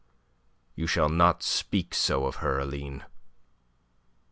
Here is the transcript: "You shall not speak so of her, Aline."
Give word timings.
"You 0.73 0.87
shall 0.87 1.09
not 1.09 1.43
speak 1.43 1.93
so 1.93 2.25
of 2.25 2.37
her, 2.37 2.57
Aline." 2.57 3.03